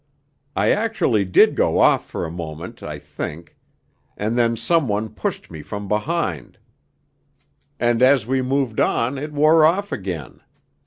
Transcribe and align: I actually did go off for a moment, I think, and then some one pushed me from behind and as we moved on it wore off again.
I 0.55 0.71
actually 0.71 1.25
did 1.25 1.53
go 1.55 1.77
off 1.77 2.09
for 2.09 2.25
a 2.25 2.31
moment, 2.31 2.81
I 2.81 2.97
think, 2.97 3.55
and 4.17 4.35
then 4.35 4.57
some 4.57 4.87
one 4.87 5.09
pushed 5.09 5.51
me 5.51 5.61
from 5.61 5.87
behind 5.87 6.57
and 7.79 8.01
as 8.01 8.25
we 8.25 8.41
moved 8.41 8.79
on 8.79 9.19
it 9.19 9.31
wore 9.31 9.63
off 9.63 9.91
again. 9.91 10.39